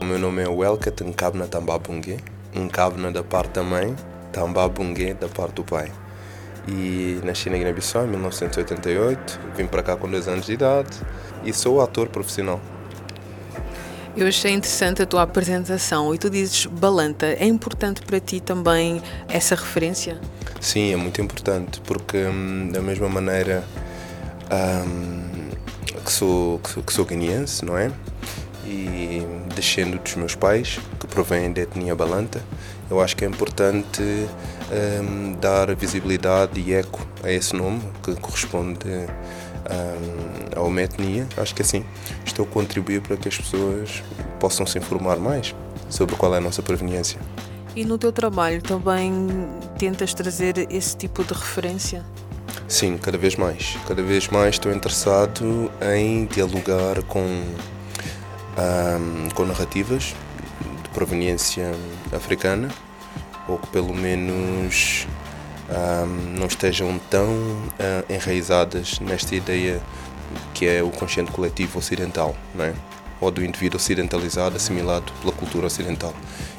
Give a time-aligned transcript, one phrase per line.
[0.00, 2.16] O meu nome é Welket Nkabna Tambabungue.
[2.56, 3.94] Nkabna da parte da mãe,
[4.32, 5.92] Tambabungue da parte do pai.
[6.66, 10.98] E nasci na Guiné-Bissau em 1988, vim para cá com dois anos de idade
[11.44, 12.58] e sou ator profissional.
[14.16, 17.26] Eu achei interessante a tua apresentação e tu dizes Balanta.
[17.26, 20.18] É importante para ti também essa referência?
[20.62, 23.62] Sim, é muito importante porque hum, da mesma maneira
[24.50, 25.50] hum,
[26.02, 27.92] que, sou, que, sou, que sou guineense, não é?
[28.64, 29.26] E
[29.60, 32.42] descendo dos meus pais, que provêm da etnia Balanta,
[32.90, 38.88] eu acho que é importante hum, dar visibilidade e eco a esse nome que corresponde
[38.88, 41.28] um, a uma etnia.
[41.36, 41.84] Acho que assim
[42.24, 44.02] estou a contribuir para que as pessoas
[44.40, 45.54] possam se informar mais
[45.88, 47.20] sobre qual é a nossa proveniência.
[47.76, 49.28] E no teu trabalho também
[49.78, 52.04] tentas trazer esse tipo de referência?
[52.66, 53.76] Sim, cada vez mais.
[53.86, 57.44] Cada vez mais estou interessado em dialogar com,
[58.58, 60.14] um, com narrativas
[60.82, 61.72] de proveniência
[62.12, 62.68] africana,
[63.48, 65.06] ou que pelo menos
[65.68, 69.80] um, não estejam tão uh, enraizadas nesta ideia
[70.54, 72.74] que é o consciente coletivo ocidental, não é?
[73.20, 76.14] ou do indivíduo ocidentalizado, assimilado pela cultura ocidental.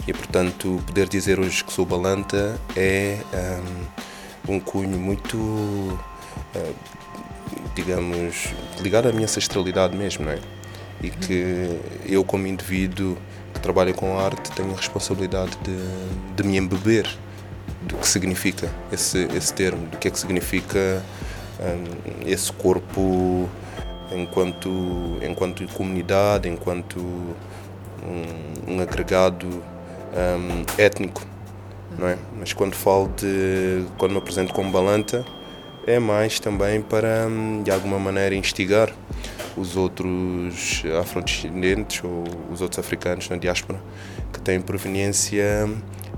[0.08, 3.18] E, portanto, poder dizer hoje que sou balanta é
[4.47, 6.75] um, um cunho muito, uh,
[7.73, 10.40] digamos, ligado à minha ancestralidade mesmo, não é?
[11.03, 13.17] E que eu, como indivíduo
[13.53, 17.07] que trabalha com arte, tenho a responsabilidade de, de me embeber
[17.81, 21.03] do que significa esse, esse termo, do que é que significa
[21.59, 23.50] um, esse corpo
[24.11, 31.25] enquanto, enquanto comunidade, enquanto um, um agregado um, étnico,
[31.97, 32.17] não é?
[32.38, 35.25] Mas quando falo de, quando me apresento como balanta,
[35.88, 38.94] é mais também para, hum, de alguma maneira, instigar
[39.57, 43.81] os outros afrodescendentes ou os outros africanos na diáspora
[44.31, 45.69] que têm proveniência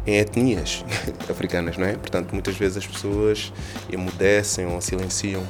[0.05, 0.83] em etnias
[1.29, 1.93] africanas, não é?
[1.93, 3.53] Portanto, muitas vezes as pessoas
[3.91, 5.43] emudecem ou silenciam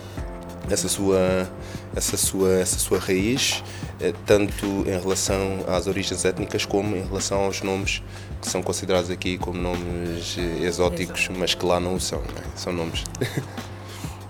[0.70, 1.50] essa sua
[1.96, 3.64] essa sua essa sua raiz
[4.00, 8.02] eh, tanto em relação às origens étnicas como em relação aos nomes
[8.42, 12.42] que são considerados aqui como nomes eh, exóticos, mas que lá não o são, não
[12.42, 12.46] é?
[12.56, 13.04] são nomes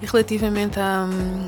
[0.03, 1.07] E relativamente a.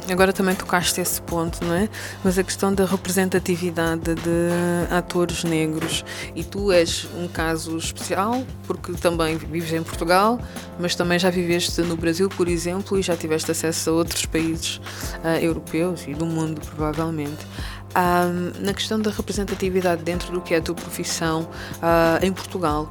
[0.09, 1.89] Agora também tocaste esse ponto, não é?
[2.23, 6.05] Mas a questão da representatividade de atores negros.
[6.33, 10.39] E tu és um caso especial, porque também vives em Portugal,
[10.79, 14.77] mas também já viveste no Brasil, por exemplo, e já tiveste acesso a outros países
[14.77, 17.45] uh, europeus e do mundo, provavelmente.
[17.93, 22.89] Um, na questão da representatividade dentro do que é a tua profissão uh, em Portugal,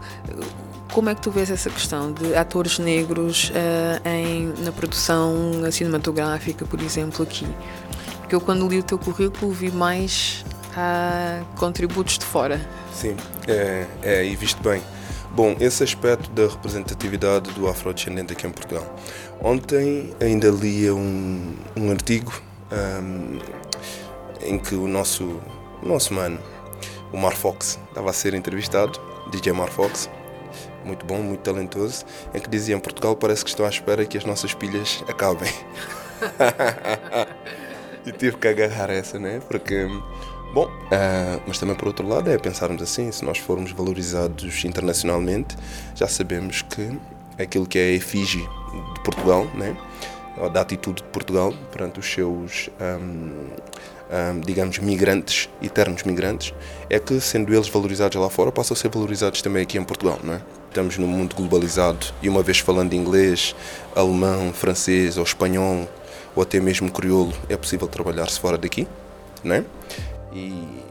[0.95, 5.35] como é que tu vês essa questão de atores negros uh, em, na produção
[5.73, 7.47] cinematográfica, por exemplo, aqui?
[8.21, 12.61] Porque eu, quando li o teu currículo, vi mais uh, contributos de fora.
[12.93, 13.17] Sim,
[13.49, 14.81] é, é, e visto bem.
[15.33, 18.97] Bom, esse aspecto da representatividade do afrodescendente aqui em Portugal.
[19.43, 22.41] Ontem ainda lia um, um artigo
[23.03, 23.41] um,
[24.41, 25.41] em que o nosso,
[25.83, 26.39] o nosso mano,
[27.13, 29.01] o Mar Fox, estava a ser entrevistado,
[29.33, 30.09] DJ Mar Fox,
[30.85, 32.05] muito bom, muito talentoso,
[32.35, 35.53] em que dizia em Portugal parece que estão à espera que as nossas pilhas acabem.
[38.07, 39.41] e tive que agarrar essa, né?
[39.49, 39.87] Porque,
[40.53, 45.57] bom, uh, mas também por outro lado é pensarmos assim, se nós formos valorizados internacionalmente,
[45.95, 46.99] já sabemos que
[47.39, 48.43] aquilo que é a efígie
[48.95, 49.77] de Portugal, né?
[50.53, 53.49] Da atitude de Portugal perante os seus, um,
[54.11, 56.55] um, digamos, migrantes, eternos migrantes,
[56.91, 60.19] é que, sendo eles valorizados lá fora, passam a ser valorizados também aqui em Portugal,
[60.23, 60.41] não é?
[60.69, 63.55] Estamos num mundo globalizado e, uma vez falando inglês,
[63.95, 65.89] alemão, francês ou espanhol,
[66.35, 68.89] ou até mesmo crioulo, é possível trabalhar-se fora daqui,
[69.45, 69.65] não é?
[70.33, 70.83] E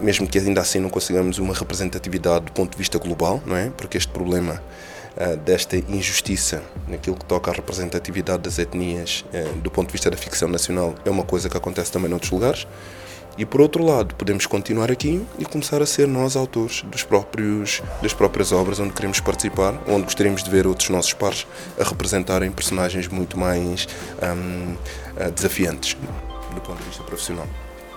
[0.00, 3.70] mesmo que ainda assim não consigamos uma representatividade do ponto de vista global, não é?
[3.76, 4.60] Porque este problema
[5.44, 10.16] desta injustiça naquilo que toca à representatividade das etnias uh, do ponto de vista da
[10.16, 12.66] ficção nacional é uma coisa que acontece também noutros lugares.
[13.38, 17.82] E por outro lado, podemos continuar aqui e começar a ser nós autores dos próprios,
[18.02, 21.46] das próprias obras onde queremos participar, onde gostaríamos de ver outros nossos pares
[21.80, 23.88] a representarem personagens muito mais
[24.20, 25.96] eh, desafiantes
[26.54, 27.48] do ponto de vista profissional.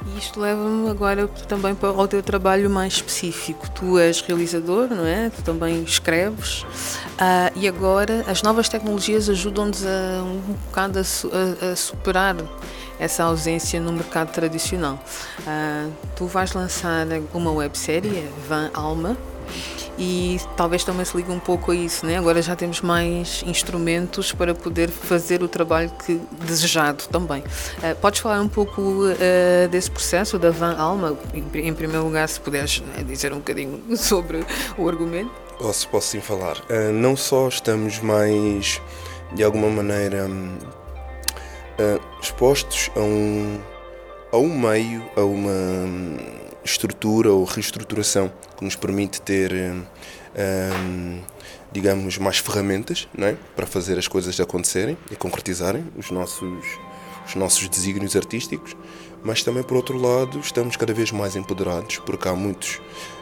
[0.05, 3.69] E isto leva-me agora também para o teu trabalho mais específico.
[3.71, 5.29] Tu és realizador, não é?
[5.29, 6.63] Tu também escreves.
[6.63, 12.35] Uh, e agora as novas tecnologias ajudam-nos a um bocado a, a, a, superar
[12.99, 14.99] essa ausência no mercado tradicional.
[15.39, 19.17] Uh, tu vais lançar uma websérie, Van Alma,
[19.97, 22.17] e talvez também se ligue um pouco a isso, né?
[22.17, 27.41] Agora já temos mais instrumentos para poder fazer o trabalho que desejado também.
[27.41, 31.17] Uh, podes falar um pouco uh, desse processo da Van Alma?
[31.33, 34.45] Em, em primeiro lugar, se puderes né, dizer um bocadinho sobre
[34.77, 35.31] o argumento.
[35.57, 36.57] Posso, posso sim falar.
[36.69, 38.81] Uh, não só estamos mais,
[39.33, 40.29] de alguma maneira,
[42.21, 43.59] expostos a um,
[44.31, 49.83] a um meio, a uma estrutura ou reestruturação que nos permite ter, um,
[50.35, 51.21] hum,
[51.71, 53.37] digamos, mais ferramentas não é?
[53.55, 56.65] para fazer as coisas acontecerem e concretizarem os nossos,
[57.27, 58.75] os nossos desígnios artísticos,
[59.23, 62.79] mas também, por outro lado, estamos cada vez mais empoderados, porque há muitos.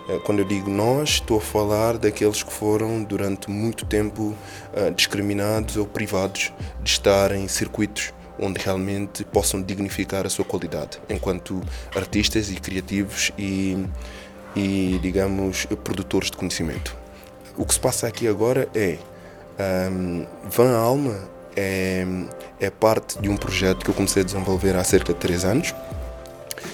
[0.10, 4.36] Eh, quando eu digo nós, estou a falar daqueles que foram durante muito tempo
[4.74, 6.52] eh, discriminados ou privados
[6.82, 11.62] de estar em circuitos onde realmente possam dignificar a sua qualidade enquanto
[11.96, 13.86] artistas e criativos e,
[14.56, 16.96] e digamos, produtores de conhecimento.
[17.58, 18.98] O que se passa aqui agora é
[19.92, 22.06] um, Van Alma é,
[22.60, 25.74] é parte de um projeto que eu comecei a desenvolver há cerca de três anos,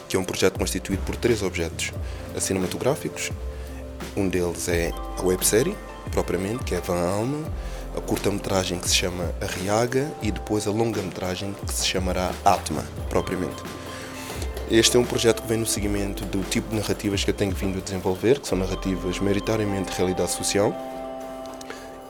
[0.08, 1.92] que é um projeto constituído por três objetos
[2.40, 3.32] cinematográficos.
[4.16, 5.76] Um deles é a websérie,
[6.12, 7.46] propriamente, que é Van Alma,
[7.96, 13.62] a curta-metragem que se chama Arriaga e depois a longa-metragem que se chamará Atma, propriamente.
[14.70, 17.56] Este é um projeto que vem no seguimento do tipo de narrativas que eu tenho
[17.56, 20.74] vindo a desenvolver, que são narrativas maioritariamente de realidade social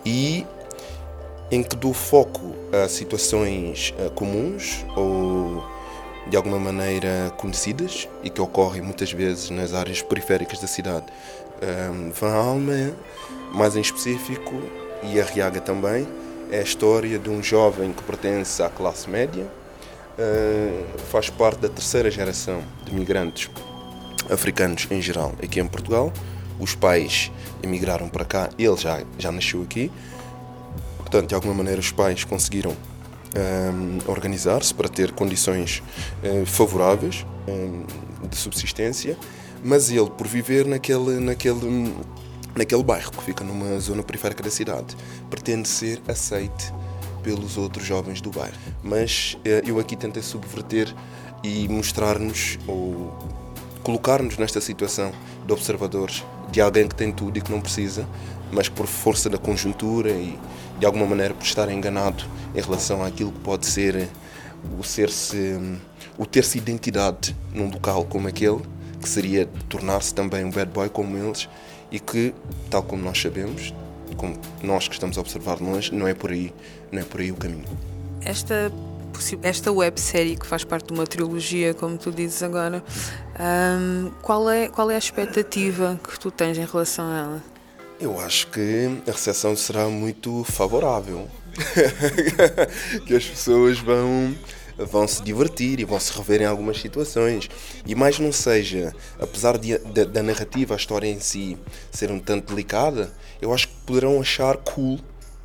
[0.05, 0.45] e
[1.51, 5.63] em que dou foco a situações eh, comuns ou
[6.29, 11.05] de alguma maneira conhecidas e que ocorrem muitas vezes nas áreas periféricas da cidade.
[11.61, 12.93] Um, Van Alma,
[13.51, 14.53] mais em específico,
[15.03, 16.07] e a Riaga também,
[16.51, 19.45] é a história de um jovem que pertence à classe média,
[20.17, 23.49] uh, faz parte da terceira geração de migrantes
[24.29, 26.11] africanos em geral aqui em Portugal.
[26.59, 27.31] Os pais
[27.63, 29.91] emigraram para cá, ele já, já nasceu aqui.
[30.97, 32.75] Portanto, de alguma maneira, os pais conseguiram um,
[33.35, 35.81] eh, organizar-se para ter condições
[36.23, 39.17] uh, favoráveis um, de subsistência,
[39.63, 41.93] mas ele, por viver naquele, naquele
[42.55, 44.95] naquele bairro que fica numa zona periférica da cidade.
[45.29, 46.73] Pretende ser aceite
[47.23, 48.57] pelos outros jovens do bairro.
[48.83, 50.93] Mas eh, eu aqui tentei subverter
[51.43, 53.13] e mostrar-nos ou
[53.83, 55.11] colocar-nos nesta situação
[55.45, 58.07] de observadores, de alguém que tem tudo e que não precisa,
[58.51, 60.37] mas por força da conjuntura e
[60.79, 62.23] de alguma maneira por estar enganado
[62.55, 64.07] em relação àquilo que pode ser
[64.77, 65.57] o ser-se
[66.17, 68.59] o ter-se identidade num local como aquele,
[69.01, 71.47] que seria tornar-se também um bad boy como eles
[71.91, 72.33] e que,
[72.69, 73.73] tal como nós sabemos,
[74.17, 76.53] como nós que estamos a observar de longe, não é por aí,
[76.91, 77.65] não é por aí o caminho.
[78.21, 78.71] Esta
[79.43, 82.83] esta websérie que faz parte de uma trilogia, como tu dizes agora,
[83.39, 87.43] um, qual, é, qual é a expectativa que tu tens em relação a ela?
[87.99, 91.27] Eu acho que a recepção será muito favorável.
[93.05, 94.33] que as pessoas vão
[94.85, 97.49] vão se divertir e vão se rever em algumas situações.
[97.85, 101.57] E mais não seja, apesar de, de, da narrativa, a história em si
[101.91, 104.99] ser um tanto delicada, eu acho que poderão achar cool,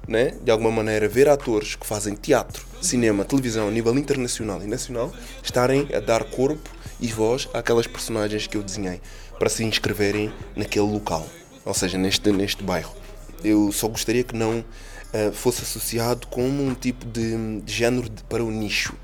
[0.06, 0.34] né?
[0.42, 5.12] de alguma maneira, ver atores que fazem teatro, cinema, televisão a nível internacional e nacional
[5.42, 9.00] estarem a dar corpo e voz àquelas personagens que eu desenhei
[9.38, 11.26] para se inscreverem naquele local,
[11.64, 12.94] ou seja, neste, neste bairro.
[13.42, 18.22] Eu só gostaria que não uh, fosse associado como um tipo de, de género de,
[18.24, 18.94] para o nicho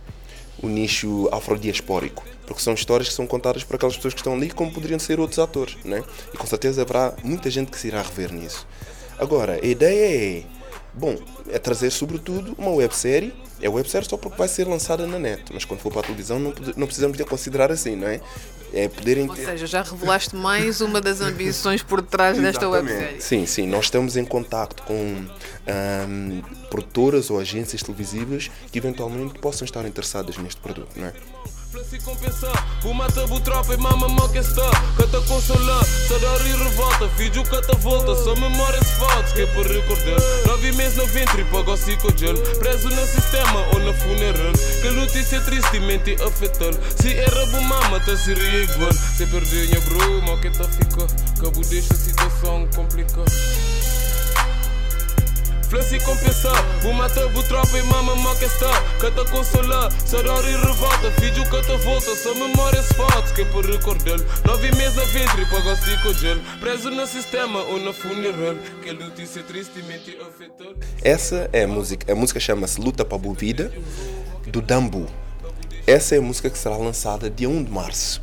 [0.63, 4.51] o nicho afrodiaspórico, porque são histórias que são contadas por aquelas pessoas que estão ali,
[4.51, 6.03] como poderiam ser outros atores, né?
[6.33, 8.67] E com certeza haverá muita gente que se irá rever nisso.
[9.19, 10.43] Agora, a ideia é,
[10.95, 11.17] bom,
[11.51, 13.33] é trazer sobretudo uma websérie.
[13.63, 16.39] É websérie só porque vai ser lançada na net, mas quando for para a televisão
[16.39, 18.21] não, não precisamos de a considerar assim, não é?
[18.73, 23.21] É poderem Ou seja, já revelaste mais uma das ambições por trás desta websérie.
[23.21, 29.65] Sim, sim, nós estamos em contacto com um, produtoras ou agências televisivas que eventualmente possam
[29.65, 31.13] estar interessadas neste produto, não é?
[32.11, 36.49] Se compensar, o mata o tropa e mama mal que está Que te consolar, saudade
[36.49, 40.97] e revolta Filho que te volta, só memórias faltas Que é por recordar Nove meses
[40.97, 44.53] no ventre, pago cinco gel Preso no sistema ou na funeral
[44.83, 50.23] Que notícia tristemente afetou Se era bom mama, te seria igual Se perdi a bro,
[50.23, 51.07] mal que te fica
[51.41, 53.31] Cabo deixa a situação complicada
[55.71, 60.49] Flassi compensar, vou matar o tropa e mama mal que está Que te consolar, saudade
[60.49, 65.05] e revolta que te volta, só memórias faltas Que é por recordar Nove meses a
[65.05, 70.75] ventre, pago cinco gel Preso no sistema ou na funeral Que notícia tristemente afetou
[71.05, 73.73] Essa é a música, a música chama-se Luta para a Boa Vida,
[74.49, 75.07] do Dambu.
[75.87, 78.21] Essa é a música que será lançada dia 1 de março.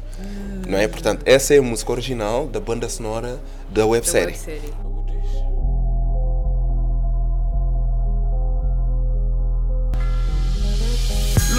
[0.68, 0.86] Não é?
[0.86, 3.39] Portanto, essa é a música original da banda sonora
[3.70, 4.34] da websérie.
[4.36, 4.97] Websérie.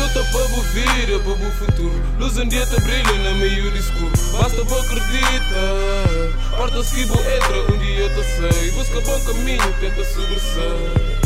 [0.09, 2.03] Luta para o vida, para o futuro.
[2.19, 4.11] Luz um dia te brilha no meio do escuro.
[4.33, 6.57] Basta boa acredita.
[6.57, 8.71] Porta-se que boa entra, um dia te sei.
[8.71, 11.19] Busca bom caminho, tenta sobressair.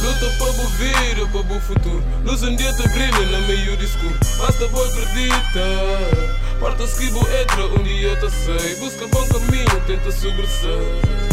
[0.00, 2.04] Luta para o vida, para o futuro.
[2.24, 4.16] Luz um dia te brilha no meio do escuro.
[4.38, 5.66] Basta boa acredita.
[6.60, 8.76] Porta-se que boa entra, um dia te sei.
[8.76, 11.29] Busca bom caminho, tenta sobressair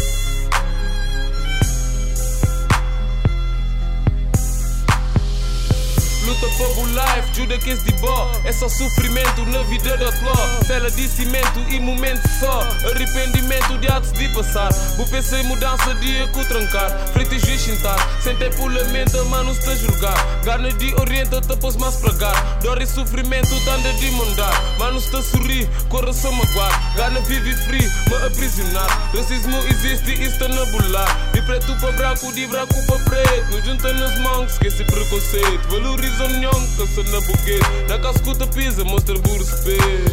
[6.40, 10.36] Luta para life, Judas que de bó É só sofrimento na vida da tló
[10.68, 15.96] Tela de cimento e momento só Arrependimento de atos de passar Vou pensar em mudança
[15.96, 20.94] dia com trancar Frites de chintar Sem tempo lamenta, mano está a julgar Gana de
[21.02, 25.68] orienta, te pôs mais pragar Dor e sofrimento, tanda de mandar Mano está a sorrir,
[25.90, 31.74] coração magoar Gana vive free, me aprisionar Racismo existe e está na bular De preto
[31.80, 36.52] para branco, de branco para preto Não junta nas mãos, esquece preconceito Valoriza a união,
[36.52, 40.12] cansa na buquete Na casa escuta pisa, mostra por respeito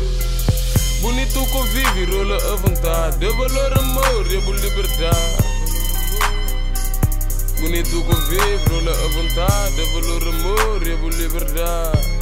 [1.03, 5.45] Bonito convive, rola à vontade De valor, amor, a liberdade
[7.61, 12.14] Bonito convive, rola à vontade De valor, amor, a liberdade